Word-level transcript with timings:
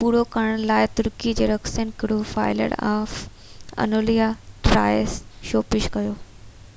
پورو 0.01 0.21
ڪرڻ 0.33 0.53
لاءِ 0.69 0.85
ترڪي 0.99 1.33
جي 1.39 1.47
رقص 1.51 1.73
گروه 2.03 2.23
fire 2.29 2.73
of 2.93 3.13
Anatolia 3.85 4.31
Troy 4.69 5.05
show 5.51 5.63
پيش 5.75 5.91
ڪيو 5.97 6.17